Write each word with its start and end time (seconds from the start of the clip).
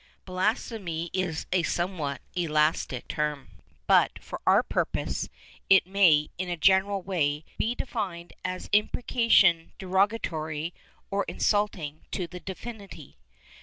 Blasphemy 0.25 1.11
is 1.13 1.45
a 1.53 1.61
somewhat 1.61 2.21
elastic 2.35 3.07
term 3.07 3.49
but, 3.85 4.17
for 4.17 4.41
our 4.47 4.63
purpose, 4.63 5.29
it 5.69 5.85
may, 5.85 6.31
in 6.39 6.49
a 6.49 6.57
general 6.57 7.03
way, 7.03 7.45
be 7.59 7.75
defined 7.75 8.33
as 8.43 8.67
imprecation 8.73 9.73
derogatory 9.77 10.73
or 11.11 11.23
insulting 11.27 12.01
to 12.09 12.25
the 12.25 12.39
Divinity. 12.39 13.19